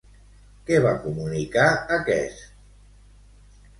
Què 0.69 0.79
va 0.85 0.93
comunicar 1.03 1.67
aquest? 1.99 2.43